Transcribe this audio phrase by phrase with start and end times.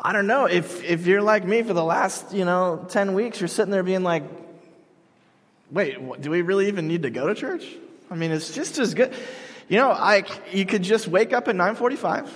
[0.00, 0.46] I don't know.
[0.46, 3.82] If, if you're like me for the last, you know, 10 weeks, you're sitting there
[3.82, 4.22] being like,
[5.70, 7.66] wait, what, do we really even need to go to church?
[8.10, 9.12] I mean, it's just as good.
[9.68, 12.32] You know, I, you could just wake up at 945,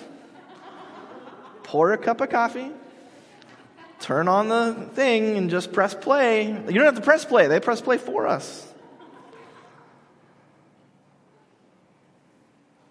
[1.62, 2.70] pour a cup of coffee,
[4.00, 6.48] turn on the thing and just press play.
[6.48, 7.46] You don't have to press play.
[7.46, 8.68] They press play for us.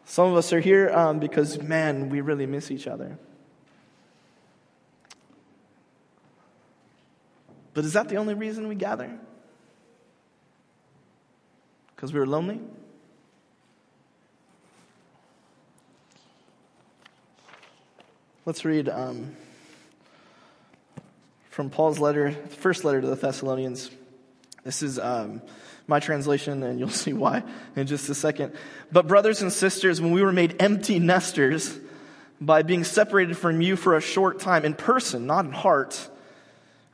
[0.06, 3.18] Some of us are here um, because, man, we really miss each other.
[7.74, 9.18] But is that the only reason we gather?
[11.96, 12.60] Because we were lonely?
[18.44, 19.36] Let's read um,
[21.50, 23.92] from Paul's letter, first letter to the Thessalonians.
[24.64, 25.44] This is um,
[25.88, 27.44] my translation, and you'll see why
[27.76, 28.54] in just a second.
[28.92, 31.78] But, brothers and sisters, when we were made empty nesters
[32.42, 36.10] by being separated from you for a short time in person, not in heart,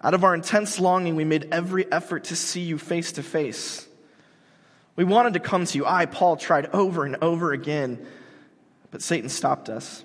[0.01, 3.87] out of our intense longing, we made every effort to see you face to face.
[4.95, 5.85] We wanted to come to you.
[5.85, 8.05] I, Paul, tried over and over again,
[8.91, 10.03] but Satan stopped us.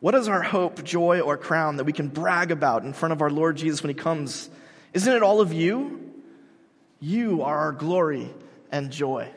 [0.00, 3.22] What is our hope, joy, or crown that we can brag about in front of
[3.22, 4.48] our Lord Jesus when he comes?
[4.92, 6.12] Isn't it all of you?
[7.00, 8.32] You are our glory
[8.70, 9.30] and joy.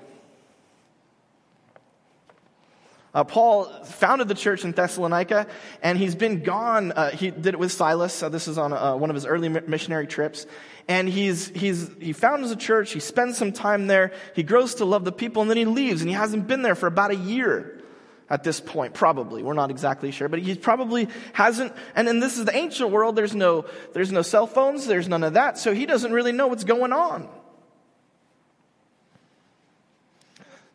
[3.14, 5.48] Uh, Paul founded the church in Thessalonica,
[5.82, 6.94] and he's been gone.
[6.94, 8.22] Uh, he did it with Silas.
[8.22, 10.46] This is on uh, one of his early missionary trips.
[10.88, 12.92] And he's, he's, he founds a church.
[12.94, 14.14] He spends some time there.
[14.34, 16.76] He grows to love the people, and then he leaves, and he hasn't been there
[16.76, 17.82] for about a year
[18.30, 19.44] at this point, probably.
[19.44, 21.74] We're not exactly sure, but he probably hasn't.
[21.96, 23.18] And this is the ancient world.
[23.18, 24.88] There's no, there's no cell phones.
[24.88, 25.58] There's none of that.
[25.58, 27.28] So he doesn't really know what's going on.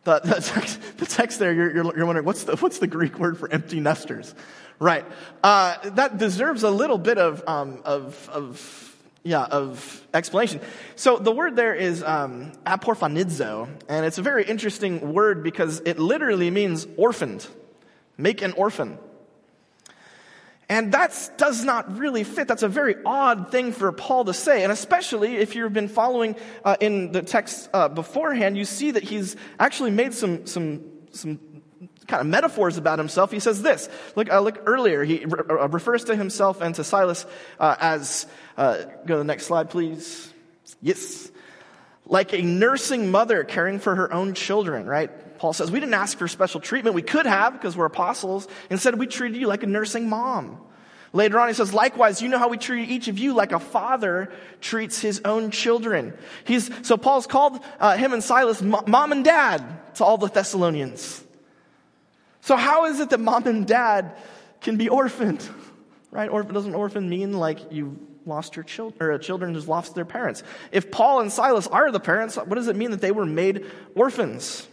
[0.06, 3.18] The, the, text, the text there, you're, you're, you're, wondering, what's the, what's the Greek
[3.18, 4.36] word for empty nesters?
[4.78, 5.04] Right.
[5.42, 10.60] Uh, that deserves a little bit of, um, of, of, yeah, of explanation.
[10.94, 15.98] So the word there is um, aporphanidzo, and it's a very interesting word because it
[15.98, 17.44] literally means orphaned.
[18.16, 18.98] Make an orphan.
[20.68, 22.48] And that does not really fit.
[22.48, 24.64] That's a very odd thing for Paul to say.
[24.64, 26.34] And especially if you've been following
[26.64, 31.38] uh, in the text uh, beforehand, you see that he's actually made some, some, some
[32.08, 33.30] kind of metaphors about himself.
[33.30, 33.88] He says this.
[34.16, 37.26] Look, uh, look earlier, he re- uh, refers to himself and to Silas
[37.60, 38.26] uh, as,
[38.56, 40.32] uh, go to the next slide, please.
[40.82, 41.30] Yes.
[42.06, 45.10] Like a nursing mother caring for her own children, right?
[45.38, 46.94] Paul says, We didn't ask for special treatment.
[46.94, 48.48] We could have because we're apostles.
[48.70, 50.60] Instead, we treated you like a nursing mom.
[51.12, 53.58] Later on, he says, Likewise, you know how we treat each of you like a
[53.58, 54.30] father
[54.60, 56.12] treats his own children.
[56.44, 61.24] He's, so Paul's called uh, him and Silas mom and dad to all the Thessalonians.
[62.42, 64.16] So, how is it that mom and dad
[64.60, 65.48] can be orphaned?
[66.12, 66.30] Right?
[66.30, 70.42] Or doesn't orphan mean like you lost your children, or children who's lost their parents?
[70.72, 73.66] If Paul and Silas are the parents, what does it mean that they were made
[73.94, 74.66] orphans?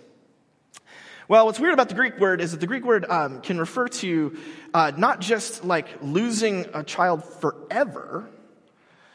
[1.27, 3.87] Well, what's weird about the Greek word is that the Greek word um, can refer
[3.87, 4.37] to
[4.73, 8.29] uh, not just like losing a child forever.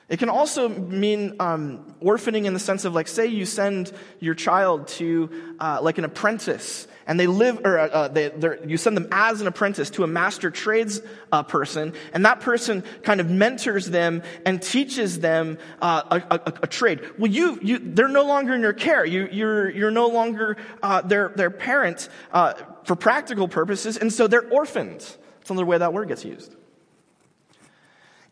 [0.08, 4.34] It can also mean um, orphaning in the sense of like, say you send your
[4.34, 5.30] child to
[5.60, 8.30] uh, like an apprentice and they live, or uh, they,
[8.66, 11.00] you send them as an apprentice to a master trades
[11.32, 16.52] uh, person, and that person kind of mentors them and teaches them uh, a, a,
[16.64, 17.00] a, trade.
[17.18, 19.06] Well, you, you, they're no longer in your care.
[19.06, 22.52] You, you're, you're no longer uh, their, their parent uh,
[22.84, 25.00] for practical purposes, and so they're orphaned.
[25.00, 26.54] That's another way that word gets used.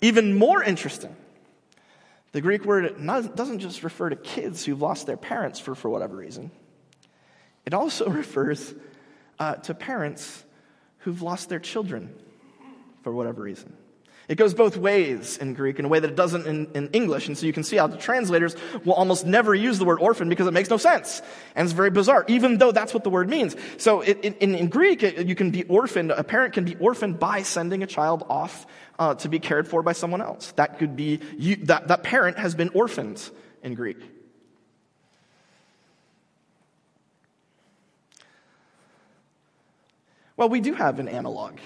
[0.03, 1.16] Even more interesting,
[2.37, 6.15] the Greek word doesn't just refer to kids who've lost their parents for, for whatever
[6.15, 6.51] reason.
[7.65, 8.75] It also refers
[9.39, 10.45] uh, to parents
[10.99, 12.15] who've lost their children
[13.03, 13.75] for whatever reason.
[14.28, 17.28] It goes both ways in Greek in a way that it doesn't in, in, English.
[17.28, 20.28] And so you can see how the translators will almost never use the word orphan
[20.28, 21.22] because it makes no sense.
[21.54, 23.54] And it's very bizarre, even though that's what the word means.
[23.76, 27.20] So it, in, in, Greek, it, you can be orphaned, a parent can be orphaned
[27.20, 28.67] by sending a child off
[28.99, 30.50] uh, to be cared for by someone else.
[30.52, 33.31] That could be, you, that, that parent has been orphaned
[33.62, 33.99] in Greek.
[40.37, 41.58] Well, we do have an analog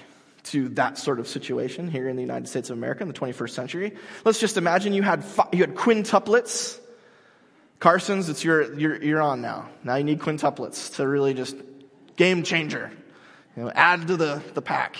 [0.51, 3.49] to that sort of situation here in the United States of America in the 21st
[3.51, 3.95] century.
[4.25, 6.77] Let's just imagine you had, you had quintuplets.
[7.79, 9.69] Carson's, it's your, you're, you're on now.
[9.83, 11.55] Now you need quintuplets to really just
[12.17, 12.91] game changer.
[13.55, 14.97] You know, add to the, the pack.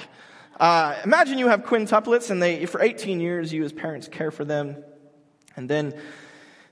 [0.58, 4.46] Uh, imagine you have quintuplets and they, for 18 years, you as parents care for
[4.46, 4.78] them.
[5.56, 6.00] And then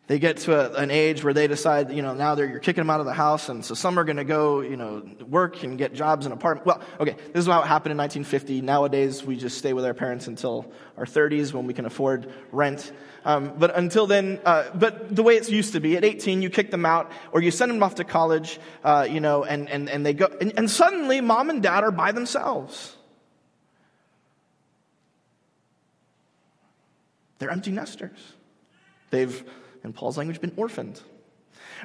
[0.09, 2.81] they get to a, an age where they decide, you know, now they're, you're kicking
[2.81, 5.61] them out of the house, and so some are going to go, you know, work
[5.61, 6.65] and get jobs in apartment.
[6.65, 8.61] Well, okay, this is how it happened in 1950.
[8.61, 10.65] Nowadays, we just stay with our parents until
[10.97, 12.91] our 30s when we can afford rent.
[13.23, 16.49] Um, but until then, uh, but the way it's used to be, at 18, you
[16.49, 19.91] kick them out, or you send them off to college, uh, you know, and, and,
[19.91, 22.95] and they go, and, and suddenly mom and dad are by themselves.
[27.37, 28.17] They're empty nesters.
[29.11, 29.43] They've
[29.83, 31.01] in Paul's language, been orphaned.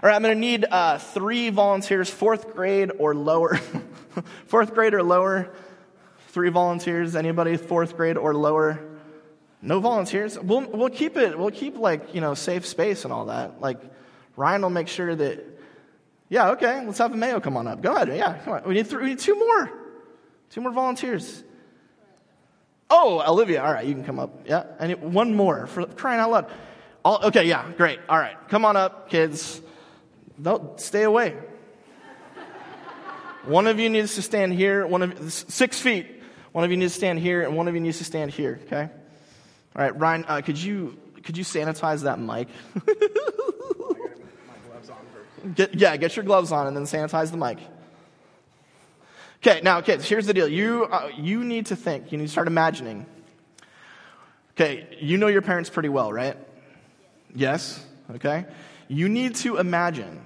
[0.03, 3.57] All right, I'm going to need uh, three volunteers, fourth grade or lower.
[4.47, 5.51] fourth grade or lower.
[6.29, 7.15] Three volunteers.
[7.15, 8.81] Anybody fourth grade or lower?
[9.63, 10.39] No volunteers.
[10.39, 11.39] We'll we'll keep it.
[11.39, 13.61] We'll keep like you know safe space and all that.
[13.61, 13.81] Like
[14.37, 15.45] Ryan will make sure that.
[16.29, 16.85] Yeah, okay.
[16.85, 17.81] Let's have a Mayo come on up.
[17.81, 18.09] Go ahead.
[18.09, 18.63] Yeah, come on.
[18.67, 19.71] We need, three, we need two more.
[20.51, 21.45] Two more volunteers.
[22.91, 23.63] Oh, Olivia.
[23.63, 24.45] All right, you can come up.
[24.47, 26.51] Yeah, and one more for crying out loud.
[27.05, 27.99] All, okay, yeah, great.
[28.09, 28.37] All right.
[28.49, 29.61] Come on up, kids.
[30.41, 31.37] Don't stay away.
[33.45, 36.07] one of you needs to stand here, one of six feet.
[36.53, 38.61] One of you needs to stand here, and one of you needs to stand here,
[38.67, 38.89] okay?
[39.77, 42.49] All right, Ryan, uh, could you could you sanitize that mic?
[45.55, 47.59] get, yeah, get your gloves on and then sanitize the mic.
[49.39, 50.49] Okay, now, kids, here's the deal.
[50.49, 53.07] You, uh, you need to think, you need to start imagining.
[54.53, 56.37] Okay, you know your parents pretty well, right?
[57.35, 57.85] Yes?
[58.15, 58.47] Okay?
[58.89, 60.21] You need to imagine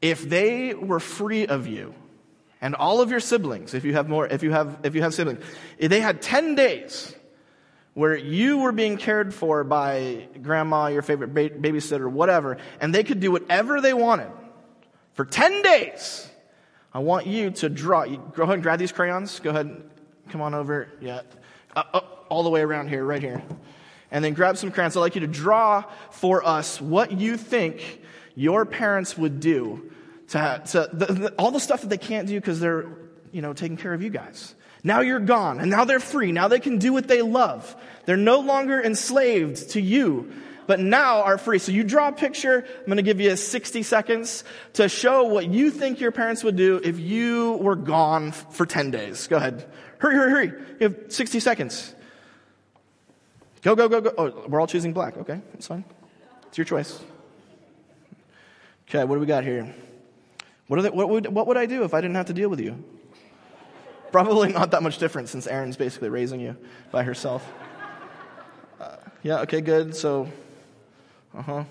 [0.00, 1.94] if they were free of you
[2.60, 5.14] and all of your siblings, if you have more, if you have, if you have
[5.14, 5.42] siblings,
[5.78, 7.14] if they had 10 days
[7.94, 13.02] where you were being cared for by grandma, your favorite ba- babysitter, whatever, and they
[13.02, 14.30] could do whatever they wanted
[15.14, 16.28] for 10 days,
[16.92, 18.04] I want you to draw.
[18.04, 19.40] You, go ahead and grab these crayons.
[19.40, 19.66] Go ahead.
[19.66, 19.90] and
[20.28, 20.88] Come on over.
[21.00, 21.22] Yeah.
[21.74, 23.42] Uh, uh, all the way around here, right here
[24.10, 24.96] and then grab some crayons.
[24.96, 28.02] I'd like you to draw for us what you think
[28.34, 29.90] your parents would do
[30.28, 32.86] to, to the, the, all the stuff that they can't do because they're,
[33.32, 34.54] you know, taking care of you guys.
[34.82, 36.32] Now you're gone, and now they're free.
[36.32, 37.76] Now they can do what they love.
[38.06, 40.32] They're no longer enslaved to you,
[40.66, 41.58] but now are free.
[41.58, 42.64] So you draw a picture.
[42.78, 46.56] I'm going to give you 60 seconds to show what you think your parents would
[46.56, 49.26] do if you were gone for 10 days.
[49.26, 49.66] Go ahead.
[49.98, 50.64] Hurry, hurry, hurry.
[50.80, 51.94] You have 60 seconds.
[53.62, 54.12] Go, go, go, go.
[54.16, 55.16] Oh, we're all choosing black.
[55.18, 55.84] Okay, it's fine.
[56.48, 57.00] It's your choice.
[58.88, 59.72] Okay, what do we got here?
[60.66, 62.60] What, they, what, would, what would I do if I didn't have to deal with
[62.60, 62.82] you?
[64.12, 66.56] Probably not that much different since Erin's basically raising you
[66.90, 67.48] by herself.
[68.80, 69.94] Uh, yeah, okay, good.
[69.94, 70.28] So,
[71.36, 71.64] uh huh.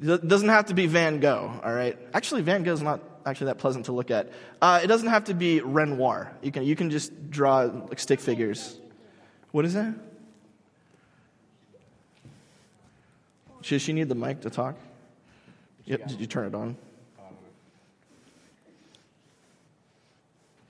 [0.00, 1.98] It doesn't have to be Van Gogh, all right?
[2.14, 4.32] Actually, Van Gogh's not actually that pleasant to look at.
[4.62, 6.32] Uh, it doesn't have to be Renoir.
[6.40, 8.78] You can, you can just draw like stick figures.
[9.52, 9.94] What is that?
[13.62, 14.76] Does she need the mic to talk?
[15.84, 16.08] Yep.
[16.08, 16.76] Did you turn it on?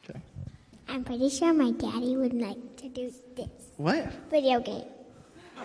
[0.04, 0.20] Okay.
[0.88, 3.48] I'm pretty sure my daddy would like to do this.
[3.76, 4.12] What?
[4.30, 4.84] Video game.
[5.56, 5.64] My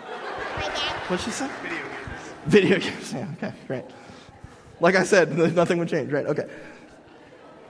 [0.60, 0.96] dad.
[1.08, 1.48] What'd she say?
[1.62, 2.32] Video games.
[2.46, 3.12] Video games.
[3.12, 3.28] Yeah.
[3.36, 3.52] Okay.
[3.66, 3.84] Great.
[4.80, 6.12] Like I said, nothing would change.
[6.12, 6.26] Right.
[6.26, 6.48] Okay.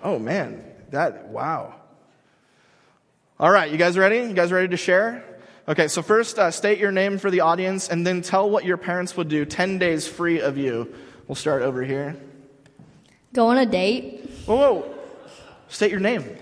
[0.02, 1.74] Oh man, that wow.
[3.40, 4.18] All right, you guys ready?
[4.18, 5.24] You guys ready to share?
[5.66, 8.76] Okay, so first, uh, state your name for the audience and then tell what your
[8.76, 10.94] parents would do 10 days free of you.
[11.26, 12.16] We'll start over here.
[13.32, 14.30] Go on a date.
[14.44, 14.94] Whoa, whoa.
[15.68, 16.36] State your name.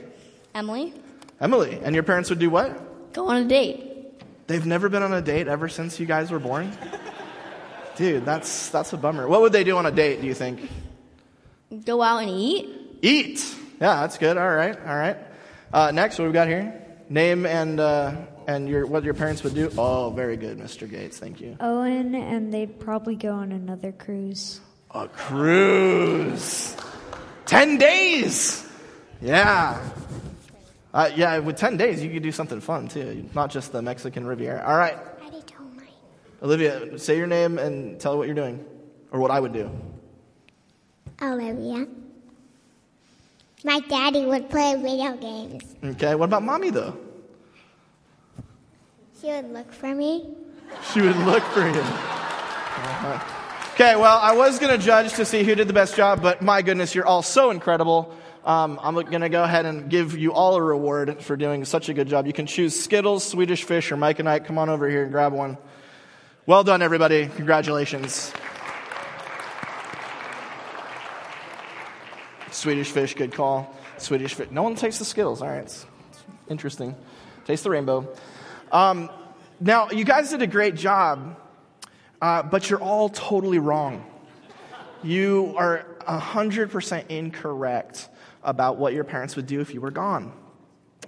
[0.57, 0.93] Emily.
[1.41, 1.79] Emily.
[1.85, 3.13] And your parents would do what?
[3.13, 4.21] Go on a date.
[4.49, 6.77] They've never been on a date ever since you guys were born?
[7.97, 9.29] Dude, that's, that's a bummer.
[9.29, 10.69] What would they do on a date, do you think?
[11.85, 12.99] Go out and eat.
[13.03, 13.55] Eat.
[13.81, 14.37] Yeah, that's good.
[14.37, 15.17] All right, all right.
[15.73, 16.83] Uh, next, what we got here?
[17.09, 19.71] Name and uh, and your, what your parents would do?
[19.79, 20.89] Oh, very good, Mr.
[20.89, 21.19] Gates.
[21.19, 21.57] Thank you.
[21.61, 24.61] Owen, and they'd probably go on another cruise.
[24.93, 26.77] A cruise.
[27.47, 28.69] 10 days.
[29.21, 29.81] Yeah.
[30.93, 34.27] Uh, yeah, with 10 days, you could do something fun too, not just the Mexican
[34.27, 34.63] Riviera.
[34.67, 34.99] All right.
[36.43, 38.65] Olivia, say your name and tell what you're doing,
[39.13, 39.71] or what I would do.
[41.23, 41.87] Olivia.
[43.65, 45.63] My daddy would play video games.
[45.85, 46.99] Okay, what about mommy though?
[49.23, 50.27] She would look for me.
[50.93, 51.79] She would look for you.
[51.79, 53.73] Uh-huh.
[53.75, 56.43] Okay, well, I was going to judge to see who did the best job, but
[56.43, 58.13] my goodness, you're all so incredible.
[58.45, 61.89] Um, I'm going to go ahead and give you all a reward for doing such
[61.89, 62.27] a good job.
[62.27, 64.45] You can choose Skittles, Swedish Fish, or Mike and Ike.
[64.47, 65.57] Come on over here and grab one.
[66.45, 67.29] Well done, everybody.
[67.29, 68.33] Congratulations.
[72.51, 73.73] Swedish Fish, good call.
[73.99, 74.49] Swedish Fish.
[74.51, 75.43] No one takes the Skittles.
[75.43, 75.63] All right.
[75.63, 75.87] It's,
[76.49, 76.97] interesting.
[77.45, 78.13] Taste the rainbow.
[78.73, 79.11] Um,
[79.61, 81.37] now, you guys did a great job
[82.23, 84.07] Uh, but you're all totally wrong.
[85.03, 88.09] You are 100% incorrect
[88.45, 90.33] about what your parents would do if you were gone.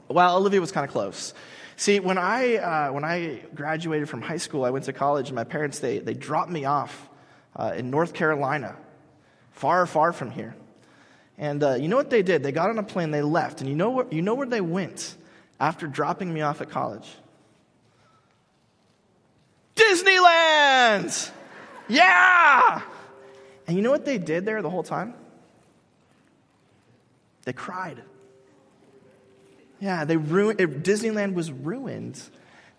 [0.08, 1.32] Well, Olivia was kind of close.
[1.76, 5.36] See, when I, uh, when I graduated from high school, I went to college, and
[5.36, 7.08] my parents, they, they dropped me off
[7.54, 8.74] uh, in North Carolina,
[9.52, 10.56] far, far from here.
[11.38, 12.42] And uh, you know what they did?
[12.42, 13.60] They got on a plane, they left.
[13.60, 15.16] And you know, you know where they went
[15.60, 17.08] after dropping me off at college?
[19.74, 21.30] Disneyland!
[21.88, 22.82] Yeah!
[23.66, 25.14] And you know what they did there the whole time?
[27.44, 28.02] They cried.
[29.80, 32.20] Yeah, they ruined, Disneyland was ruined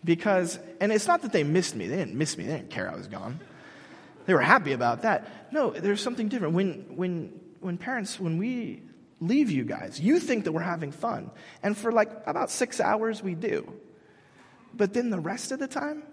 [0.04, 1.88] because, and it's not that they missed me.
[1.88, 2.46] They didn't miss me.
[2.46, 3.40] They didn't care I was gone.
[4.26, 5.52] They were happy about that.
[5.52, 6.54] No, there's something different.
[6.56, 8.82] When, when, when parents, when we
[9.20, 11.30] leave you guys, you think that we're having fun.
[11.62, 13.72] And for like about six hours, we do.
[14.74, 16.04] But then the rest of the time,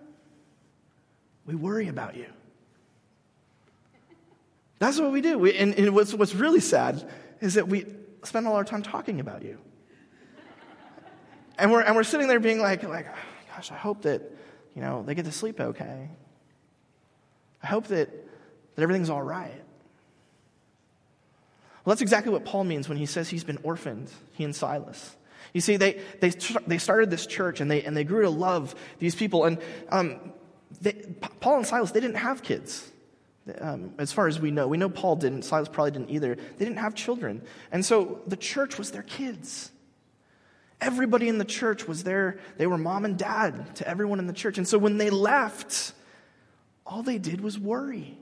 [1.47, 2.27] we worry about you.
[4.79, 5.39] That's what we do.
[5.39, 7.09] We, and, and what's, what's really sad
[7.41, 7.87] is that we
[8.25, 9.59] spend all our time talking about you.
[11.59, 13.07] And we're, and we're sitting there being like, like,
[13.55, 14.23] gosh, I hope that,
[14.75, 16.09] you know, they get to sleep okay.
[17.63, 18.11] I hope that,
[18.75, 19.63] that everything's all right.
[21.85, 25.17] Well, that's exactly what Paul means when he says he's been orphaned, he and Silas.
[25.53, 26.31] You see, they, they,
[26.67, 29.45] they started this church and they, and they grew to love these people.
[29.45, 29.59] And
[29.91, 30.33] um,
[30.81, 30.93] they,
[31.41, 32.91] Paul and Silas, they didn't have kids.
[33.61, 36.37] Um, as far as we know, we know Paul didn't, Silas probably didn't either.
[36.37, 37.43] They didn't have children.
[37.73, 39.73] And so the church was their kids.
[40.81, 42.38] Everybody in the church was there.
[42.57, 44.59] They were mom and dad to everyone in the church.
[44.59, 45.93] And so when they left,
[46.87, 48.19] all they did was worry.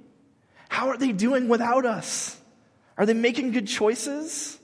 [0.69, 2.41] How are they doing without us?
[2.97, 4.59] Are they making good choices?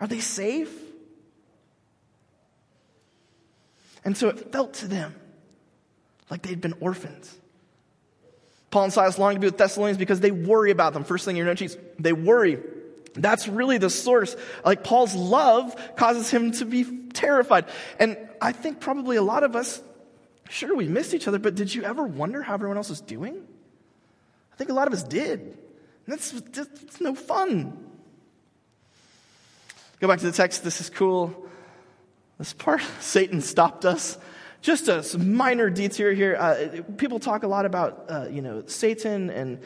[0.00, 0.72] Are they safe?
[4.04, 5.14] And so it felt to them
[6.32, 7.30] like they'd been orphans.
[8.70, 11.04] Paul and Silas long to be with Thessalonians because they worry about them.
[11.04, 12.58] First thing you notice, they worry.
[13.12, 14.34] That's really the source.
[14.64, 17.66] Like Paul's love causes him to be terrified.
[17.98, 19.82] And I think probably a lot of us,
[20.48, 23.46] sure, we missed each other, but did you ever wonder how everyone else was doing?
[24.54, 25.58] I think a lot of us did.
[26.08, 27.76] That's just no fun.
[30.00, 30.64] Go back to the text.
[30.64, 31.46] This is cool.
[32.38, 34.16] This part, Satan stopped us
[34.62, 36.36] just a minor detour here.
[36.36, 39.60] Uh, people talk a lot about, uh, you know, Satan and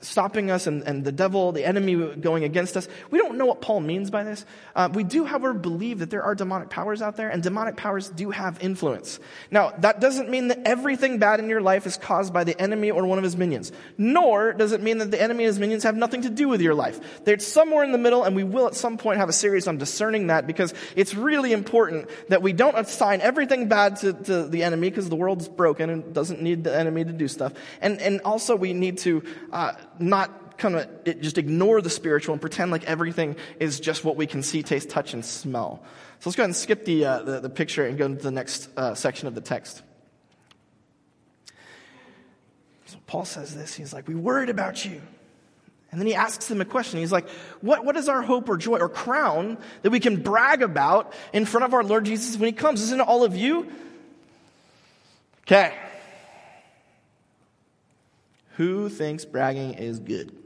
[0.00, 2.88] stopping us and, and the devil, the enemy going against us.
[3.10, 4.44] We don't know what Paul means by this.
[4.74, 8.08] Uh, we do, however, believe that there are demonic powers out there, and demonic powers
[8.08, 9.20] do have influence.
[9.50, 12.90] Now, that doesn't mean that everything bad in your life is caused by the enemy
[12.90, 13.72] or one of his minions.
[13.98, 16.60] Nor does it mean that the enemy and his minions have nothing to do with
[16.60, 17.24] your life.
[17.24, 19.78] They're somewhere in the middle, and we will at some point have a series on
[19.78, 24.62] discerning that because it's really important that we don't assign everything bad to, to the
[24.62, 27.52] enemy because the world's broken and doesn't need the enemy to do stuff.
[27.80, 32.40] And, and also we need to uh, not kind of just ignore the spiritual and
[32.40, 35.82] pretend like everything is just what we can see, taste, touch, and smell.
[36.20, 38.30] So let's go ahead and skip the, uh, the, the, picture and go into the
[38.30, 39.82] next uh, section of the text.
[42.86, 43.74] So Paul says this.
[43.74, 45.00] He's like, We worried about you.
[45.92, 47.00] And then he asks them a question.
[47.00, 47.28] He's like,
[47.60, 51.44] what, what is our hope or joy or crown that we can brag about in
[51.44, 52.80] front of our Lord Jesus when he comes?
[52.80, 53.66] Isn't it all of you?
[55.42, 55.74] Okay.
[58.56, 60.36] Who thinks bragging is good?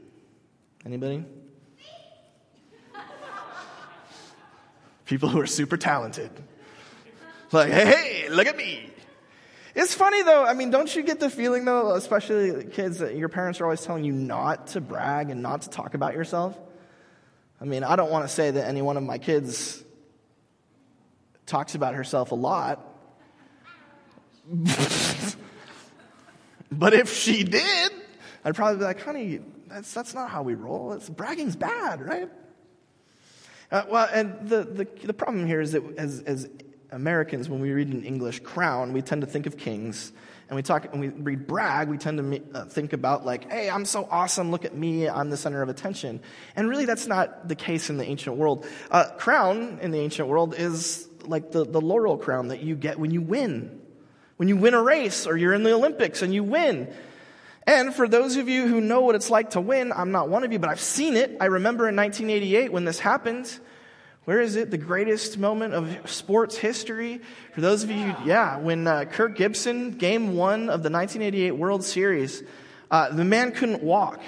[0.85, 1.25] Anybody?
[5.05, 6.31] People who are super talented.
[7.51, 8.89] Like, hey, hey, look at me.
[9.75, 10.45] It's funny though.
[10.45, 13.81] I mean, don't you get the feeling though, especially kids, that your parents are always
[13.81, 16.57] telling you not to brag and not to talk about yourself?
[17.59, 19.83] I mean, I don't want to say that any one of my kids
[21.45, 22.85] talks about herself a lot.
[26.71, 27.91] but if she did,
[28.43, 30.93] I'd probably be like, honey, that's, that's not how we roll.
[30.93, 32.29] It's, bragging's bad, right?
[33.71, 36.49] Uh, well, and the, the, the problem here is that as, as
[36.91, 40.11] Americans, when we read in English crown, we tend to think of kings.
[40.47, 43.69] And we talk, when we read brag, we tend to uh, think about like, hey,
[43.69, 46.21] I'm so awesome, look at me, I'm the center of attention.
[46.55, 48.67] And really, that's not the case in the ancient world.
[48.91, 52.99] Uh, crown in the ancient world is like the, the laurel crown that you get
[52.99, 53.81] when you win.
[54.37, 56.93] When you win a race or you're in the Olympics and you win.
[57.67, 60.43] And for those of you who know what it's like to win, I'm not one
[60.43, 61.37] of you, but I've seen it.
[61.39, 63.59] I remember in 1988 when this happened.
[64.25, 64.71] Where is it?
[64.71, 67.21] The greatest moment of sports history?
[67.53, 71.83] For those of you, yeah, when uh, Kirk Gibson, game one of the 1988 World
[71.83, 72.43] Series,
[72.89, 74.19] uh, the man couldn't walk.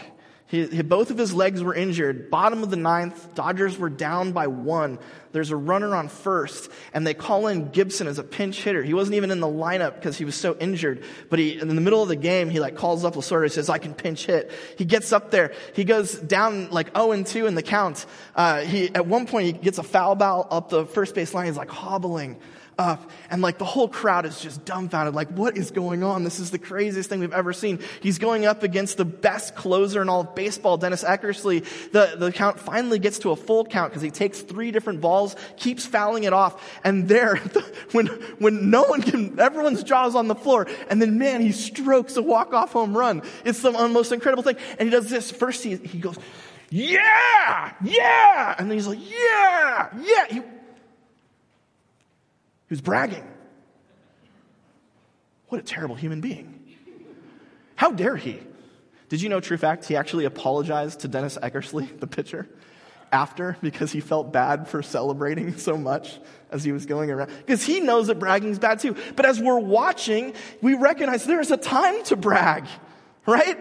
[0.47, 2.31] He, he- both of his legs were injured.
[2.31, 4.97] Bottom of the ninth, Dodgers were down by one.
[5.33, 8.81] There's a runner on first, and they call in Gibson as a pinch hitter.
[8.81, 11.03] He wasn't even in the lineup because he was so injured.
[11.29, 13.69] But he, in the middle of the game, he like calls up Lasorda and says,
[13.69, 15.53] "I can pinch hit." He gets up there.
[15.75, 18.05] He goes down like 0 and 2 in the count.
[18.35, 21.47] Uh, he at one point he gets a foul ball up the first base line.
[21.47, 22.37] He's like hobbling
[22.77, 26.23] up and like the whole crowd is just dumbfounded like what is going on?
[26.23, 27.79] This is the craziest thing we've ever seen.
[28.01, 31.63] He's going up against the best closer in all of baseball dennis eckersley.
[31.91, 35.35] The, the count finally gets to a full count because he takes three different balls
[35.57, 37.35] keeps fouling it off and there
[37.91, 38.07] when
[38.39, 42.21] when no one can everyone's jaws on the floor and then man he strokes a
[42.21, 43.21] walk-off home run.
[43.43, 46.17] It's the most incredible thing and he does this first he, he goes
[46.69, 47.73] yeah!
[47.81, 48.55] Yeah!
[48.59, 49.89] And then he's like yeah!
[49.97, 50.25] Yeah!
[50.29, 50.41] He,
[52.67, 53.25] he was bragging.
[55.47, 56.53] What a terrible human being.
[57.75, 58.39] How dare he?
[59.09, 62.47] Did you know, true fact, he actually apologized to Dennis Eckersley, the pitcher,
[63.11, 66.19] after because he felt bad for celebrating so much
[66.51, 67.31] as he was going around.
[67.45, 68.95] Because he knows that bragging's bad too.
[69.15, 72.65] But as we're watching, we recognize there's a time to brag,
[73.25, 73.57] right?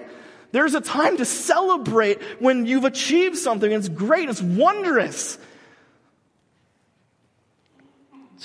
[0.51, 3.71] There's a time to celebrate when you've achieved something.
[3.71, 5.39] It's great, it's wondrous.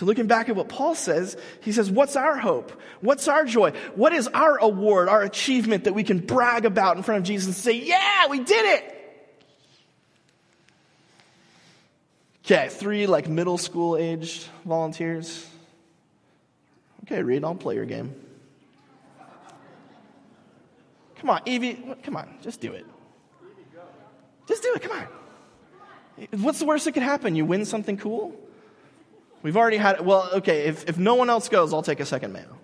[0.02, 2.72] So, looking back at what Paul says, he says, What's our hope?
[3.02, 3.74] What's our joy?
[3.94, 7.46] What is our award, our achievement that we can brag about in front of Jesus
[7.46, 9.24] and say, Yeah, we did it?
[12.44, 15.48] Okay, three like middle school aged volunteers.
[17.04, 18.16] Okay, Reed, I'll play your game.
[21.18, 22.88] Come on, Evie, come on, just do it.
[24.48, 26.42] Just do it, come on.
[26.42, 27.36] What's the worst that could happen?
[27.36, 28.36] You win something cool?
[29.44, 32.34] We've already had, well, okay, if, if no one else goes, I'll take a second
[32.34, 32.58] male.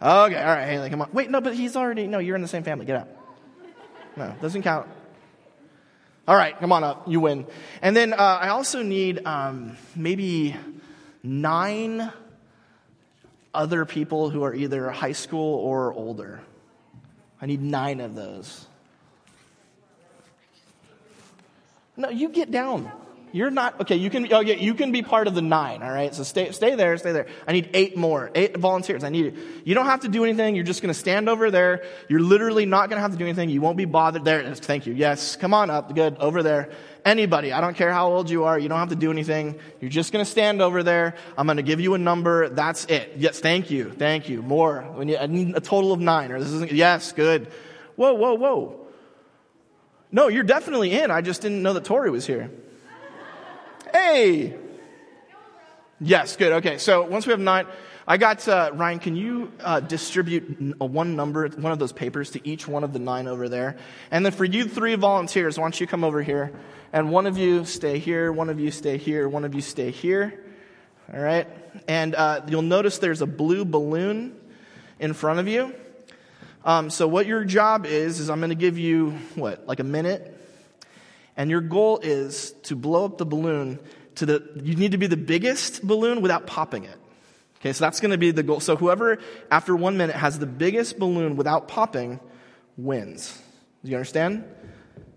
[0.00, 1.10] Okay, all right, Haley, come on.
[1.12, 2.86] Wait, no, but he's already, no, you're in the same family.
[2.86, 3.08] Get out.
[4.16, 4.88] No, doesn't count.
[6.26, 7.08] All right, come on up.
[7.08, 7.46] You win.
[7.82, 10.56] And then uh, I also need um, maybe
[11.22, 12.10] nine
[13.52, 16.40] other people who are either high school or older.
[17.40, 18.66] I need nine of those.
[21.96, 22.90] No, you get down.
[23.34, 23.96] You're not okay.
[23.96, 25.82] You can okay, oh, you can be part of the nine.
[25.82, 26.14] All right.
[26.14, 26.96] So stay stay there.
[26.98, 27.26] Stay there.
[27.48, 28.30] I need eight more.
[28.32, 29.02] Eight volunteers.
[29.02, 29.36] I need.
[29.64, 30.54] You don't have to do anything.
[30.54, 31.82] You're just going to stand over there.
[32.08, 33.50] You're literally not going to have to do anything.
[33.50, 34.24] You won't be bothered.
[34.24, 34.38] There.
[34.38, 34.60] it is.
[34.60, 34.94] Thank you.
[34.94, 35.34] Yes.
[35.34, 35.92] Come on up.
[35.96, 36.16] Good.
[36.18, 36.70] Over there.
[37.04, 37.52] Anybody.
[37.52, 38.56] I don't care how old you are.
[38.56, 39.58] You don't have to do anything.
[39.80, 41.16] You're just going to stand over there.
[41.36, 42.48] I'm going to give you a number.
[42.48, 43.14] That's it.
[43.16, 43.40] Yes.
[43.40, 43.90] Thank you.
[43.90, 44.42] Thank you.
[44.42, 44.94] More.
[45.04, 46.30] You, I need a total of nine.
[46.30, 46.70] Or this isn't.
[46.70, 47.10] Yes.
[47.10, 47.48] Good.
[47.96, 48.14] Whoa.
[48.14, 48.34] Whoa.
[48.34, 48.80] Whoa.
[50.12, 51.10] No, you're definitely in.
[51.10, 52.48] I just didn't know that Tori was here.
[53.94, 54.56] Hey!
[56.00, 56.50] Yes, good.
[56.54, 57.66] Okay, so once we have nine,
[58.08, 62.44] I got, uh, Ryan, can you uh, distribute one number, one of those papers to
[62.44, 63.76] each one of the nine over there?
[64.10, 66.52] And then for you three volunteers, why don't you come over here?
[66.92, 69.92] And one of you stay here, one of you stay here, one of you stay
[69.92, 70.42] here.
[71.12, 71.46] All right?
[71.86, 74.34] And uh, you'll notice there's a blue balloon
[74.98, 75.72] in front of you.
[76.64, 79.84] Um, so what your job is, is I'm going to give you, what, like a
[79.84, 80.33] minute?
[81.36, 83.80] And your goal is to blow up the balloon
[84.16, 86.96] to the, you need to be the biggest balloon without popping it.
[87.58, 88.60] Okay, so that's going to be the goal.
[88.60, 89.18] So whoever,
[89.50, 92.20] after one minute, has the biggest balloon without popping
[92.76, 93.40] wins.
[93.82, 94.44] Do you understand?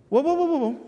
[0.09, 0.79] Whoa, whoa, whoa, whoa, whoa.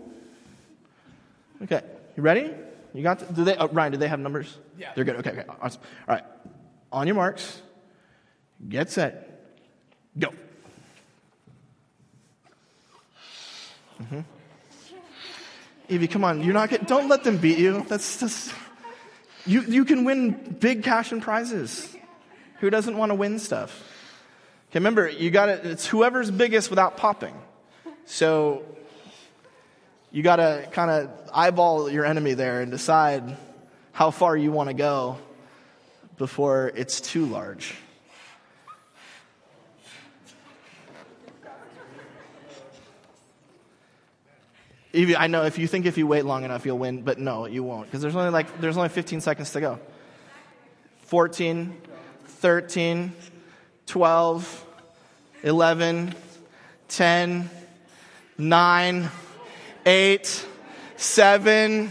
[1.64, 1.82] Okay,
[2.16, 2.50] you ready?
[2.94, 4.58] You got, the, do they, oh, Ryan, do they have numbers?
[4.78, 4.92] Yeah.
[4.94, 5.16] They're good.
[5.16, 5.82] Okay, okay, awesome.
[6.08, 6.24] All right.
[6.90, 7.60] On your marks,
[8.68, 9.44] get set,
[10.18, 10.30] go.
[14.02, 14.20] Mm-hmm.
[15.90, 17.84] Evie, come on, you're not get, don't let them beat you.
[17.88, 18.54] That's just,
[19.44, 21.96] you, you can win big cash and prizes.
[22.60, 23.82] Who doesn't want to win stuff?
[24.70, 27.34] Okay, remember, you got to, it's whoever's biggest without popping.
[28.04, 28.62] So,
[30.12, 33.36] you got to kind of eyeball your enemy there and decide
[33.90, 35.18] how far you want to go
[36.18, 37.74] before it's too large.
[45.00, 47.46] Evie, I know if you think if you wait long enough you'll win, but no,
[47.46, 49.78] you won't because there's only like there's only 15 seconds to go.
[51.06, 51.74] 14,
[52.26, 53.12] 13,
[53.86, 54.66] 12,
[55.42, 56.14] 11,
[56.88, 57.50] 10,
[58.36, 59.10] 9,
[59.86, 60.46] 8,
[60.96, 61.90] 7,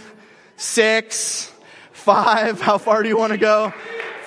[0.56, 1.54] 6,
[1.92, 2.62] 5.
[2.62, 3.74] How far do you want to go?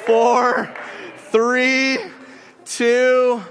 [0.07, 0.75] 4,
[1.31, 1.99] 3,
[2.65, 3.43] 2,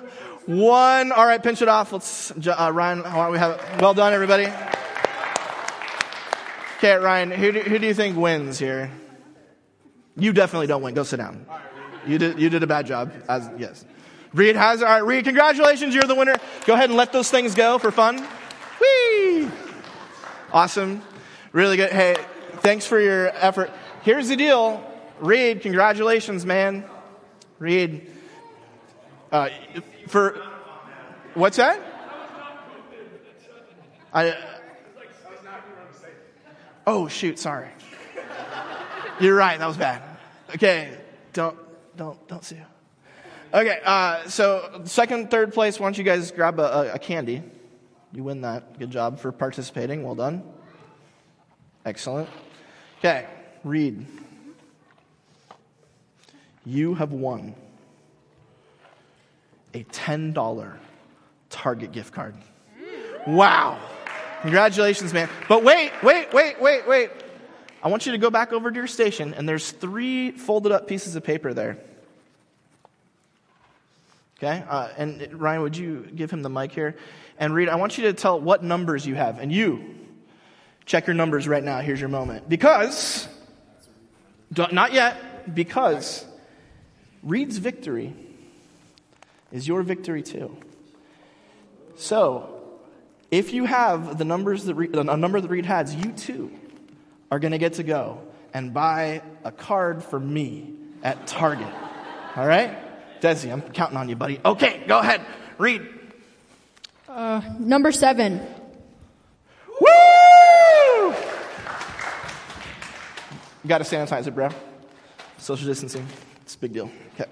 [0.46, 1.12] 1.
[1.13, 1.94] All right, pinch it off.
[1.94, 3.82] Let's, uh, Ryan, how are we have it?
[3.82, 4.70] Well done, everybody.
[6.82, 8.89] Okay, Ryan, who do, who do you think wins here?
[10.17, 10.96] You definitely don't win.
[10.96, 11.46] Go sit down.
[12.08, 13.13] You did, you did a bad job.
[13.30, 13.86] As, yes.
[14.34, 15.94] Reed has, all right, Reed, congratulations.
[15.94, 16.38] You're the winner.
[16.65, 18.28] Go ahead and let those things go for fun.
[20.52, 21.04] Awesome.
[21.52, 21.91] Really good.
[21.91, 22.15] Hey,
[22.62, 23.70] thanks for your effort.
[24.02, 24.84] Here's the deal.
[25.20, 26.84] Reed, congratulations, man.
[27.60, 28.10] Reed.
[29.32, 29.50] Uh,
[30.08, 30.41] for
[31.36, 31.80] what's that?
[34.12, 34.36] I.
[36.86, 37.39] Oh shoot!
[37.39, 37.70] Sorry.
[39.20, 39.60] You're right.
[39.60, 40.02] That was bad.
[40.56, 40.98] Okay.
[41.34, 41.58] Don't
[41.96, 42.58] don't don't see.
[43.54, 43.80] Okay.
[43.84, 45.80] Uh, so second, third place.
[45.80, 47.44] Why don't you guys grab a, a, candy?
[48.13, 48.80] You win that.
[48.80, 50.04] Good job for participating.
[50.04, 50.44] Well done.
[51.86, 52.30] Excellent.
[53.00, 53.26] Okay.
[53.63, 54.06] Reed.
[56.65, 57.56] You have won
[59.74, 60.78] a $10
[61.50, 62.36] Target gift card.
[63.28, 63.80] Wow.
[64.41, 65.30] Congratulations, man.
[65.47, 67.12] But wait, wait, wait, wait, wait.
[67.84, 70.88] I want you to go back over to your station, and there's three folded up
[70.88, 71.77] pieces of paper there.
[74.38, 74.63] Okay?
[74.67, 76.95] Uh, and Ryan, would you give him the mic here?
[77.38, 79.39] And Reed, I want you to tell what numbers you have.
[79.39, 79.95] And you,
[80.86, 81.80] check your numbers right now.
[81.82, 82.49] Here's your moment.
[82.49, 83.27] Because,
[84.56, 86.25] not yet, because
[87.21, 88.13] Reed's victory
[89.51, 90.58] is your victory too.
[91.95, 92.61] So,
[93.32, 96.52] if you have the numbers that Reed, a number that Reed has, you too
[97.32, 98.22] are going to get to go
[98.54, 101.74] and buy a card for me at Target.
[102.36, 102.78] All right?
[103.22, 104.39] Desi, I'm counting on you, buddy.
[104.44, 105.22] Okay, go ahead.
[105.58, 105.88] Reed.
[107.08, 108.39] Uh, number seven.
[109.80, 109.88] Woo!
[113.63, 114.50] You got to sanitize it, bro.
[115.38, 116.06] Social distancing.
[116.41, 116.91] It's a big deal.
[117.15, 117.30] Okay.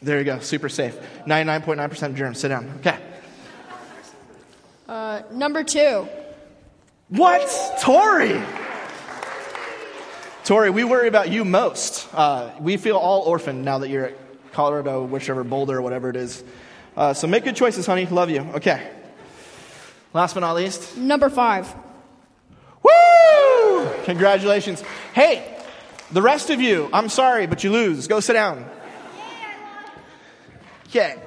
[0.00, 0.38] There you go.
[0.38, 0.96] Super safe.
[1.26, 2.38] 99.9% germs.
[2.38, 2.70] Sit down.
[2.80, 2.96] Okay.
[4.88, 6.08] Uh, number two.
[7.08, 7.48] What?
[7.80, 8.40] Tori!
[10.44, 12.08] Tori, we worry about you most.
[12.14, 16.42] Uh, we feel all orphaned now that you're at Colorado, whichever, Boulder, whatever it is.
[16.96, 18.06] Uh, so make good choices, honey.
[18.06, 18.40] Love you.
[18.54, 18.90] Okay.
[20.14, 20.96] Last but not least.
[20.96, 21.72] Number five.
[22.82, 23.88] Woo!
[24.04, 24.82] Congratulations.
[25.12, 25.58] Hey,
[26.12, 28.08] the rest of you, I'm sorry, but you lose.
[28.08, 28.64] Go sit down.
[30.88, 31.20] Okay.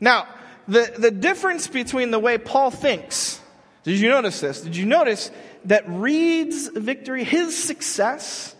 [0.00, 0.26] Now,
[0.66, 3.40] the, the difference between the way Paul thinks,
[3.84, 4.60] did you notice this?
[4.60, 5.30] Did you notice
[5.66, 8.56] that Reed's victory, his success,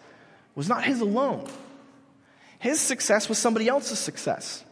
[0.54, 1.48] was not his alone?
[2.60, 4.64] His success was somebody else's success.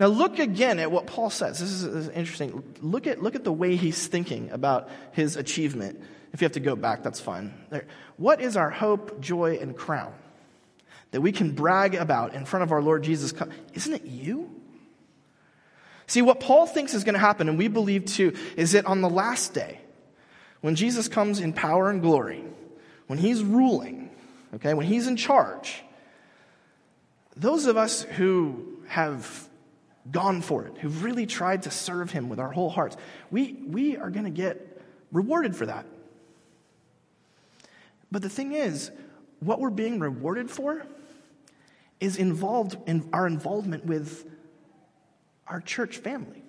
[0.00, 1.60] Now look again at what Paul says.
[1.60, 2.74] This is, this is, interesting.
[2.80, 6.00] Look at, look at the way he's thinking about his achievement.
[6.32, 7.54] If you have to go back, that's fine.
[7.70, 7.86] There.
[8.16, 10.12] What is our hope, joy, and crown
[11.10, 13.32] that we can brag about in front of our Lord Jesus?
[13.74, 14.50] Isn't it you?
[16.06, 19.02] See, what Paul thinks is going to happen, and we believe too, is that on
[19.02, 19.80] the last day,
[20.62, 22.42] when Jesus comes in power and glory,
[23.06, 24.10] when he's ruling,
[24.54, 25.82] okay, when he's in charge,
[27.36, 29.48] those of us who have
[30.10, 32.96] gone for it, who've really tried to serve him with our whole hearts,
[33.30, 34.80] we, we are going to get
[35.12, 35.84] rewarded for that.
[38.10, 38.90] But the thing is,
[39.40, 40.82] what we're being rewarded for
[42.00, 44.28] is involved in our involvement with
[45.46, 46.42] our church family.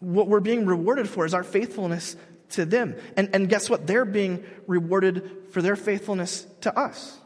[0.00, 2.16] What we're being rewarded for is our faithfulness
[2.50, 2.96] to them.
[3.16, 3.86] And, and guess what?
[3.86, 7.18] They're being rewarded for their faithfulness to us.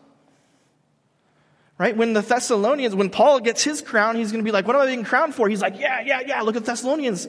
[1.78, 1.96] Right?
[1.96, 4.82] When the Thessalonians, when Paul gets his crown, he's going to be like, what am
[4.82, 5.48] I being crowned for?
[5.48, 7.28] He's like, yeah, yeah, yeah, look at the Thessalonians.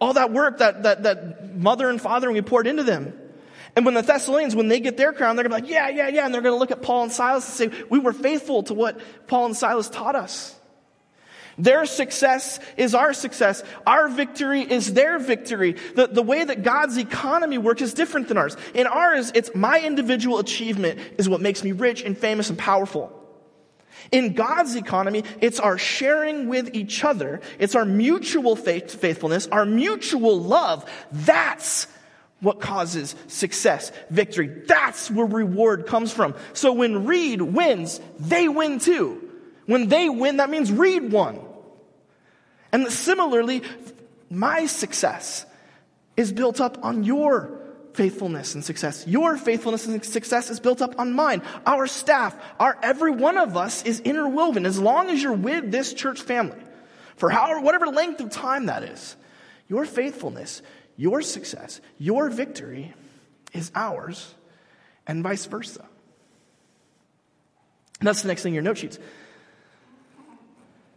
[0.00, 3.12] All that work that, that, that mother and father we poured into them.
[3.76, 5.88] And when the Thessalonians, when they get their crown, they're going to be like, yeah,
[5.88, 6.24] yeah, yeah.
[6.24, 8.74] And they're going to look at Paul and Silas and say, we were faithful to
[8.74, 10.56] what Paul and Silas taught us.
[11.58, 13.62] Their success is our success.
[13.86, 15.76] Our victory is their victory.
[15.94, 18.56] The, the way that God's economy works is different than ours.
[18.72, 23.16] In ours, it's my individual achievement is what makes me rich and famous and powerful.
[24.10, 27.42] In God's economy, it's our sharing with each other.
[27.58, 30.90] It's our mutual faith, faithfulness, our mutual love.
[31.12, 31.86] That's
[32.40, 34.48] what causes success, victory.
[34.66, 36.34] That's where reward comes from.
[36.52, 39.28] So when Reed wins, they win too.
[39.66, 41.40] When they win, that means Reed won.
[42.72, 43.62] And similarly,
[44.30, 45.44] my success
[46.16, 47.60] is built up on your
[47.94, 49.06] faithfulness and success.
[49.06, 51.42] Your faithfulness and success is built up on mine.
[51.66, 54.66] Our staff, our every one of us is interwoven.
[54.66, 56.58] As long as you're with this church family,
[57.16, 59.16] for however whatever length of time that is,
[59.68, 60.62] your faithfulness,
[61.00, 62.92] your success, your victory
[63.54, 64.34] is ours,
[65.06, 65.86] and vice versa.
[68.00, 68.98] And that's the next thing in your note sheets.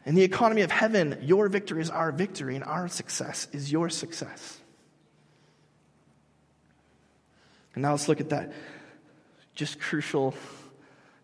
[0.05, 3.89] In the economy of heaven, your victory is our victory, and our success is your
[3.89, 4.59] success.
[7.73, 8.51] And now let's look at that
[9.55, 10.35] just crucial,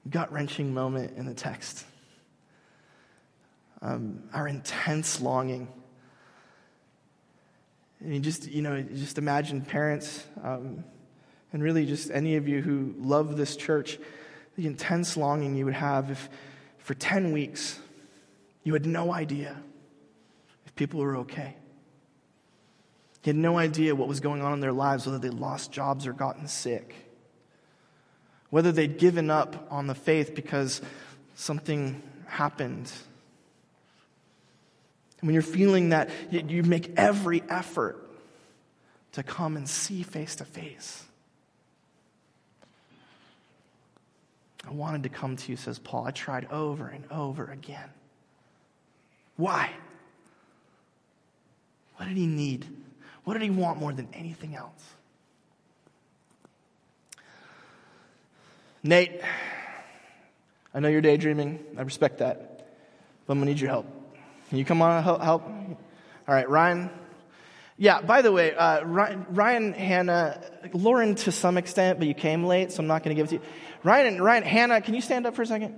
[0.09, 1.85] gut wrenching moment in the text.
[3.81, 5.67] um, our intense longing.
[7.99, 10.83] And you just, you know, just imagine parents, um,
[11.51, 13.99] and really just any of you who love this church,
[14.55, 16.29] the intense longing you would have if
[16.77, 17.79] for 10 weeks
[18.63, 19.55] you had no idea
[20.65, 21.55] if people were okay.
[23.23, 26.07] You had no idea what was going on in their lives, whether they lost jobs
[26.07, 26.95] or gotten sick,
[28.49, 30.81] whether they'd given up on the faith because
[31.35, 32.91] something happened.
[35.19, 38.09] And when you're feeling that, you make every effort
[39.13, 41.03] to come and see face to face.
[44.67, 46.05] I wanted to come to you, says Paul.
[46.05, 47.89] I tried over and over again.
[49.35, 49.71] Why?
[51.95, 52.65] What did he need?
[53.23, 54.83] What did he want more than anything else?
[58.83, 59.21] Nate,
[60.73, 61.59] I know you're daydreaming.
[61.77, 62.69] I respect that.
[63.25, 63.98] But I'm going to need your help.
[64.49, 65.21] Can you come on help?
[65.21, 65.43] help?
[65.47, 66.89] All right, Ryan.
[67.77, 70.41] Yeah, by the way, uh, Ryan, Ryan, Hannah,
[70.73, 73.37] Lauren to some extent, but you came late, so I'm not going to give it
[73.37, 73.51] to you.
[73.83, 75.77] Ryan, and Ryan, Hannah, can you stand up for a second?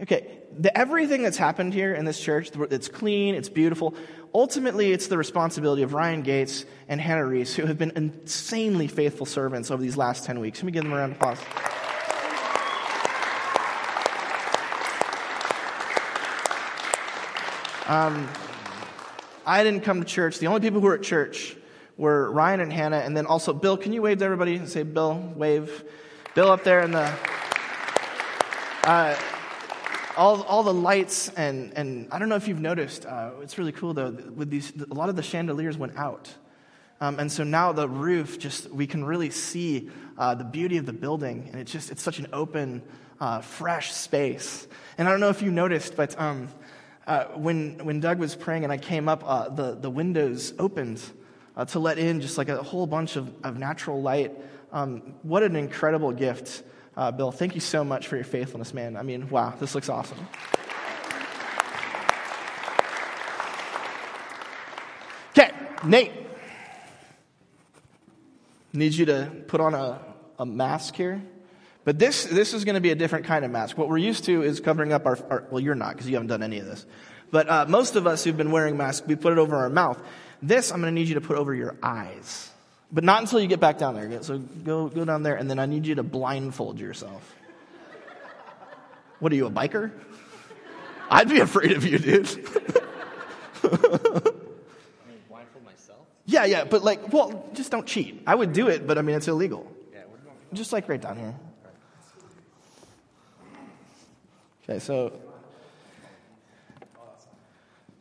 [0.00, 3.94] Okay, the, everything that's happened here in this church, it's clean, it's beautiful.
[4.34, 9.26] Ultimately, it's the responsibility of Ryan Gates and Hannah Reese, who have been insanely faithful
[9.26, 10.58] servants over these last 10 weeks.
[10.58, 11.38] Let me give them a round of applause.
[17.92, 18.26] Um,
[19.44, 20.38] I didn't come to church.
[20.38, 21.54] The only people who were at church
[21.98, 23.76] were Ryan and Hannah, and then also Bill.
[23.76, 25.84] Can you wave to everybody and say, Bill, wave?
[26.34, 27.12] Bill up there in the.
[28.82, 29.14] Uh,
[30.16, 33.72] all, all the lights and, and I don't know if you've noticed, uh, it's really
[33.72, 36.32] cool though, with these, a lot of the chandeliers went out.
[36.98, 40.86] Um, and so now the roof just, we can really see uh, the beauty of
[40.86, 41.50] the building.
[41.52, 42.82] And it's just, it's such an open,
[43.20, 44.66] uh, fresh space.
[44.96, 46.48] And I don't know if you noticed, but um,
[47.06, 51.02] uh, when, when Doug was praying and I came up, uh, the, the windows opened
[51.56, 54.32] uh, to let in just like a whole bunch of, of natural light.
[54.72, 56.62] Um, what an incredible gift.
[56.96, 58.96] Uh, Bill, thank you so much for your faithfulness, man.
[58.96, 60.18] I mean, wow, this looks awesome.
[65.30, 65.50] Okay,
[65.84, 66.12] Nate.
[68.72, 70.00] Need you to put on a,
[70.38, 71.22] a mask here.
[71.84, 73.76] But this, this is going to be a different kind of mask.
[73.76, 76.28] What we're used to is covering up our, our well, you're not because you haven't
[76.28, 76.86] done any of this.
[77.30, 80.00] But uh, most of us who've been wearing masks, we put it over our mouth.
[80.42, 82.50] This, I'm going to need you to put over your eyes.
[82.92, 84.22] But not until you get back down there.
[84.22, 87.34] So go, go down there, and then I need you to blindfold yourself.
[89.18, 89.92] What are you, a biker?
[91.08, 92.28] I'd be afraid of you, dude.
[93.64, 96.00] I mean, blindfold myself?
[96.26, 98.22] Yeah, yeah, but like, well, just don't cheat.
[98.26, 99.70] I would do it, but I mean, it's illegal.
[99.92, 100.36] Yeah, we're going.
[100.52, 101.34] Just like right down here.
[104.64, 105.12] Okay, so.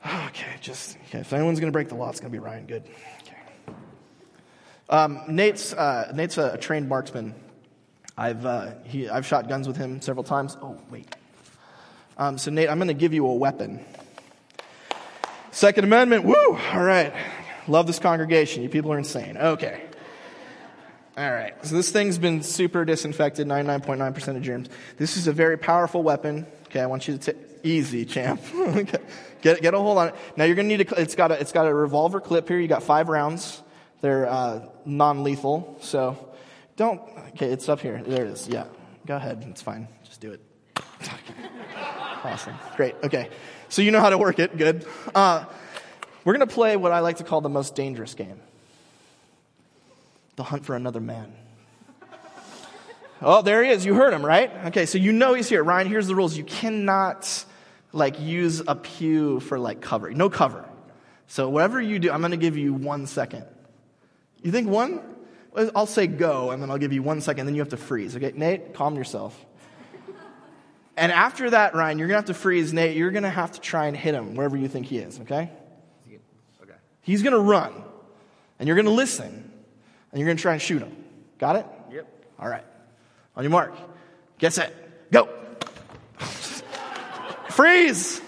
[0.06, 1.20] Okay, just okay.
[1.20, 2.66] If anyone's going to break the law, it's going to be Ryan.
[2.66, 2.84] Good.
[3.22, 3.76] Okay.
[4.90, 7.36] Um, Nate's uh, Nate's a trained marksman.
[8.18, 10.58] I've uh, he, I've shot guns with him several times.
[10.62, 11.16] Oh wait.
[12.18, 13.84] Um, so Nate, I'm going to give you a weapon.
[15.52, 16.26] Second Amendment.
[16.26, 16.36] Woo!
[16.36, 17.14] All right.
[17.68, 18.64] Love this congregation.
[18.64, 19.38] You people are insane.
[19.38, 19.84] Okay.
[21.22, 21.54] All right.
[21.64, 24.70] So this thing's been super disinfected, 99.9% of germs.
[24.98, 26.48] This is a very powerful weapon.
[26.66, 28.42] Okay, I want you to take easy, champ.
[28.56, 28.98] okay.
[29.44, 30.16] Get get a hold on it.
[30.36, 31.00] Now you're gonna need a.
[31.00, 32.58] It's got a it's got a revolver clip here.
[32.58, 33.62] You got five rounds.
[34.02, 36.34] They're uh, non-lethal, so
[36.76, 37.00] don't.
[37.34, 38.02] Okay, it's up here.
[38.04, 38.48] There it is.
[38.48, 38.66] Yeah,
[39.06, 39.46] go ahead.
[39.48, 39.88] It's fine.
[40.04, 40.42] Just do it.
[42.24, 42.56] awesome.
[42.78, 42.96] Great.
[43.04, 43.30] Okay.
[43.70, 44.58] So you know how to work it.
[44.58, 44.88] Good.
[45.14, 45.46] Uh,
[46.26, 48.42] we're gonna play what I like to call the most dangerous game
[50.36, 51.34] the hunt for another man.
[53.22, 53.86] Oh, there he is.
[53.86, 54.52] You heard him, right?
[54.68, 55.64] Okay, so you know he's here.
[55.64, 56.36] Ryan, here's the rules.
[56.36, 57.46] You cannot
[57.94, 60.12] like use a pew for like cover.
[60.12, 60.68] No cover.
[61.28, 63.46] So whatever you do, I'm going to give you one second.
[64.42, 65.02] You think one?
[65.56, 68.16] I'll say go, and then I'll give you one second, then you have to freeze.
[68.16, 69.46] Okay, Nate, calm yourself.
[70.98, 72.96] And after that, Ryan, you're going to have to freeze Nate.
[72.96, 75.50] You're going to have to try and hit him wherever you think he is, okay?
[76.62, 76.74] Okay.
[77.02, 77.74] He's going to run,
[78.60, 79.52] and you're going to listen
[80.12, 80.96] and you're going to try and shoot him.
[81.40, 81.66] Got it?
[81.92, 82.08] Yep.
[82.40, 82.64] All right.
[83.36, 83.74] On your mark.
[84.38, 85.12] Get set.
[85.12, 85.28] Go.
[87.50, 88.22] Freeze.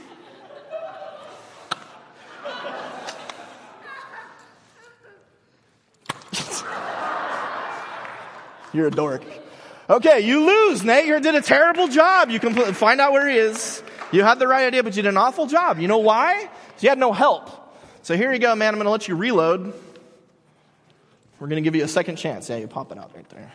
[8.73, 9.23] You're a dork.
[9.89, 11.05] Okay, you lose, Nate.
[11.05, 12.29] You did a terrible job.
[12.29, 13.83] You can find out where he is.
[14.11, 15.79] You had the right idea, but you did an awful job.
[15.79, 16.49] You know why?
[16.79, 17.49] You had no help.
[18.01, 18.69] So here you go, man.
[18.69, 19.73] I'm going to let you reload.
[21.43, 22.49] We're going to give you a second chance.
[22.49, 23.51] Yeah, you pop it out right there.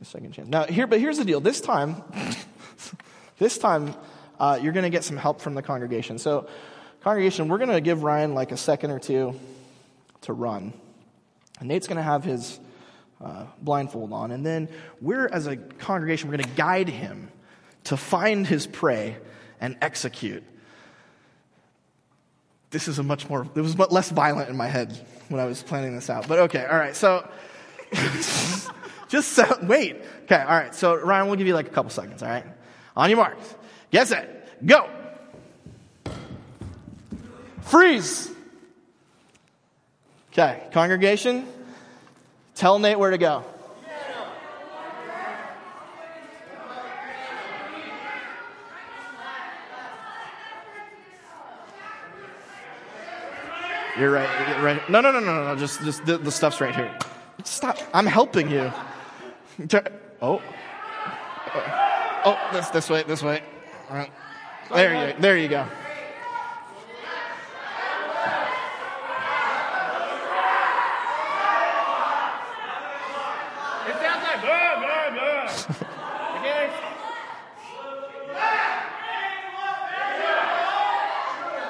[0.00, 0.48] A second chance.
[0.48, 1.40] Now, here, but here's the deal.
[1.40, 2.00] This time,
[3.38, 3.92] this time,
[4.38, 6.16] uh, you're going to get some help from the congregation.
[6.16, 6.48] So,
[7.00, 9.34] congregation, we're going to give Ryan like a second or two
[10.20, 10.72] to run.
[11.58, 12.60] And Nate's going to have his
[13.20, 14.30] uh, blindfold on.
[14.30, 14.68] And then
[15.00, 17.32] we're, as a congregation, we're going to guide him
[17.82, 19.16] to find his prey
[19.60, 20.44] and execute.
[22.70, 24.96] This is a much more, it was less violent in my head
[25.28, 26.28] when I was planning this out.
[26.28, 26.94] But okay, all right.
[26.94, 27.28] So
[29.08, 29.96] just so, wait.
[30.24, 30.74] Okay, all right.
[30.74, 32.46] So Ryan, we'll give you like a couple seconds, all right?
[32.96, 33.54] On your marks.
[33.90, 34.64] Get set.
[34.64, 34.88] Go.
[37.62, 38.30] Freeze.
[40.32, 41.46] Okay, congregation,
[42.54, 43.44] tell Nate where to go.
[53.98, 54.48] You're right.
[54.48, 54.90] You're right.
[54.90, 55.56] No, no, no, no, no.
[55.56, 56.90] Just, just the, the stuff's right here.
[57.44, 57.78] Stop.
[57.92, 58.72] I'm helping you.
[60.22, 60.42] Oh.
[62.24, 63.42] Oh, this, this way, this way.
[63.88, 64.12] All right.
[64.72, 65.66] There you, there you go.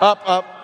[0.01, 0.60] Up, up.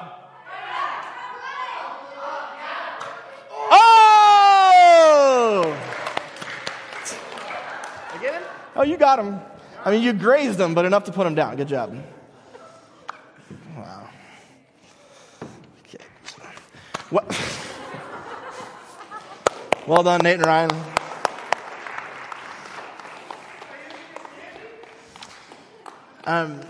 [8.77, 9.41] Oh, you got them.
[9.85, 11.57] I mean, you grazed them, but enough to put them down.
[11.57, 11.97] Good job.
[13.77, 14.09] Wow.
[15.87, 16.05] Okay.
[17.11, 17.53] What?
[19.87, 20.71] Well done, Nate and Ryan.
[26.25, 26.61] Um,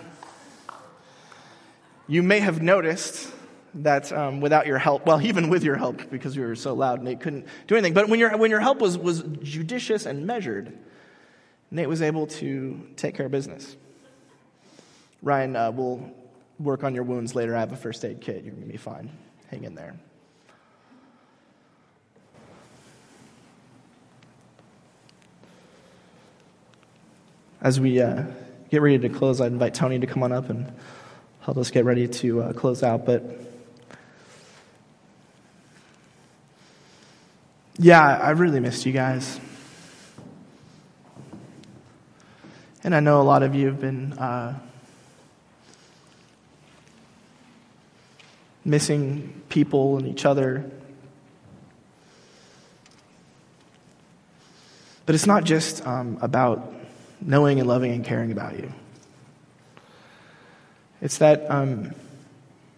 [2.07, 3.33] you may have noticed
[3.77, 7.03] that um, without your help, well, even with your help, because you were so loud,
[7.03, 7.95] Nate couldn't do anything.
[7.95, 10.77] But when your, when your help was, was judicious and measured,
[11.71, 13.77] Nate was able to take care of business.
[15.23, 16.11] Ryan, uh, we'll
[16.59, 17.57] work on your wounds later.
[17.57, 18.45] I have a first aid kit.
[18.45, 19.11] You're going to be fine.
[19.51, 19.97] Hang in there.
[27.61, 28.23] As we uh,
[28.71, 30.73] get ready to close, I'd invite Tony to come on up and
[31.41, 33.05] help us get ready to uh, close out.
[33.07, 33.25] But
[37.79, 39.41] yeah, I really missed you guys.
[42.87, 44.57] And I know a lot of you have been uh,
[48.65, 50.71] missing people and each other.
[55.05, 56.73] But it's not just um, about
[57.21, 58.73] knowing and loving and caring about you.
[61.03, 61.93] It's that um,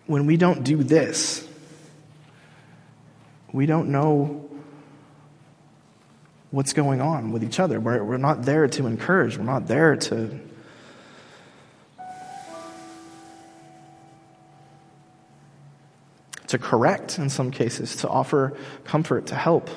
[0.06, 1.46] when we don't do this,
[3.52, 4.47] we don't know
[6.50, 7.78] what's going on with each other.
[7.78, 10.40] We're, we're not there to encourage, we're not there to.
[16.48, 19.68] To correct in some cases, to offer comfort, to help.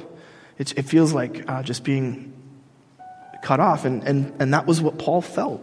[0.58, 2.32] It, it feels like uh, just being
[3.42, 3.84] cut off.
[3.84, 5.62] And, and, and that was what Paul felt.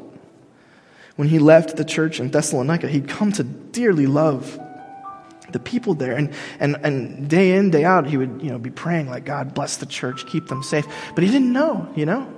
[1.16, 4.60] When he left the church in Thessalonica, he'd come to dearly love
[5.50, 6.16] the people there.
[6.16, 9.54] And, and, and day in, day out, he would you know, be praying, like, God,
[9.54, 10.86] bless the church, keep them safe.
[11.14, 12.32] But he didn't know, you know?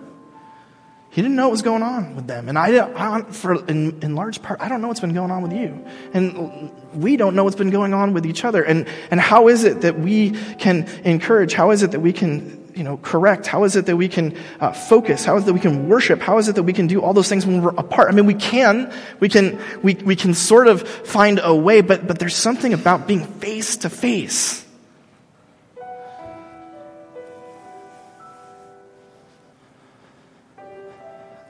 [1.12, 2.48] He didn't know what was going on with them.
[2.48, 5.42] And I, I for, in, in large part, I don't know what's been going on
[5.42, 5.84] with you.
[6.14, 8.62] And we don't know what's been going on with each other.
[8.62, 11.52] And, and how is it that we can encourage?
[11.52, 13.46] How is it that we can, you know, correct?
[13.46, 15.22] How is it that we can uh, focus?
[15.22, 16.18] How is it that we can worship?
[16.22, 18.08] How is it that we can do all those things when we're apart?
[18.08, 18.90] I mean, we can,
[19.20, 23.06] we can, we, we can sort of find a way, but, but there's something about
[23.06, 24.64] being face to face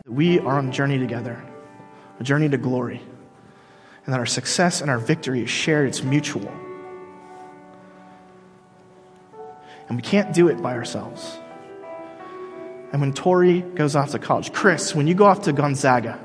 [0.06, 1.40] We are on a journey together,
[2.18, 3.00] a journey to glory,
[4.04, 6.50] and that our success and our victory is shared, it's mutual.
[9.90, 11.36] And we can't do it by ourselves.
[12.92, 16.18] And when Tori goes off to college, Chris, when you go off to Gonzaga,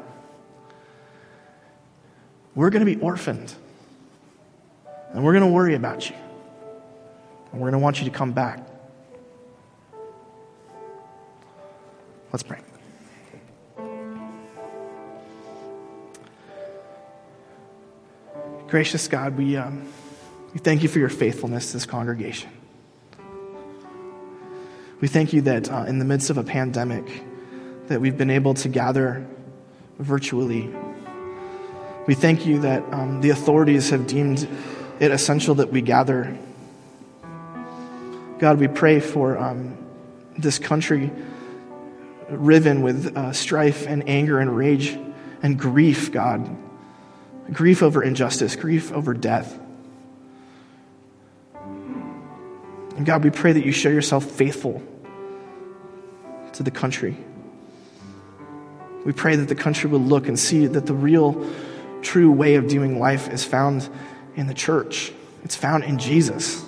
[2.53, 3.51] we're going to be orphaned.
[5.11, 6.15] And we're going to worry about you.
[7.51, 8.59] And we're going to want you to come back.
[12.31, 12.59] Let's pray.
[18.67, 19.87] Gracious God, we, um,
[20.53, 22.51] we thank you for your faithfulness to this congregation.
[25.01, 27.23] We thank you that uh, in the midst of a pandemic,
[27.87, 29.25] that we've been able to gather
[29.99, 30.73] virtually.
[32.07, 34.47] We thank you that um, the authorities have deemed
[34.99, 36.37] it essential that we gather.
[38.39, 39.77] God, we pray for um,
[40.37, 41.11] this country
[42.29, 44.97] riven with uh, strife and anger and rage
[45.43, 46.57] and grief, God
[47.51, 49.59] grief over injustice, grief over death.
[52.95, 54.81] And God, we pray that you show yourself faithful
[56.53, 57.17] to the country.
[59.03, 61.45] We pray that the country will look and see that the real,
[62.01, 63.87] true way of doing life is found
[64.35, 65.11] in the church,
[65.43, 66.63] it's found in Jesus.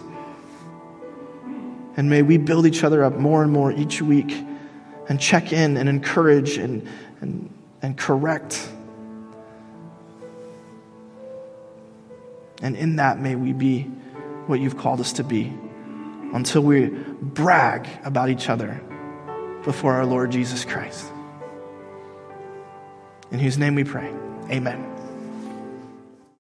[1.96, 4.46] And may we build each other up more and more each week
[5.10, 6.88] and check in and encourage and,
[7.22, 7.52] and,
[7.82, 8.70] and correct.
[12.62, 13.84] And in that, may we be
[14.46, 15.54] what you've called us to be
[16.34, 18.82] until we brag about each other
[19.64, 21.06] before our Lord Jesus Christ.
[23.32, 24.12] In whose name we pray.
[24.50, 24.97] Amen.